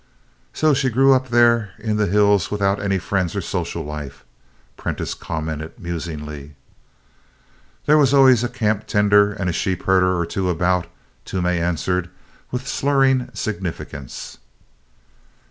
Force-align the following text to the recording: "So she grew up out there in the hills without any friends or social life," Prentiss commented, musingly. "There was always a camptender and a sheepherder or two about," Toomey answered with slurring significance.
"So 0.51 0.73
she 0.73 0.89
grew 0.89 1.13
up 1.13 1.25
out 1.25 1.29
there 1.29 1.73
in 1.77 1.97
the 1.97 2.07
hills 2.07 2.49
without 2.49 2.81
any 2.81 2.97
friends 2.97 3.35
or 3.35 3.41
social 3.41 3.83
life," 3.83 4.25
Prentiss 4.75 5.13
commented, 5.13 5.77
musingly. 5.79 6.55
"There 7.85 7.99
was 7.99 8.11
always 8.11 8.43
a 8.43 8.49
camptender 8.49 9.31
and 9.33 9.47
a 9.47 9.53
sheepherder 9.53 10.17
or 10.17 10.25
two 10.25 10.49
about," 10.49 10.87
Toomey 11.25 11.59
answered 11.59 12.09
with 12.49 12.67
slurring 12.67 13.29
significance. 13.35 14.39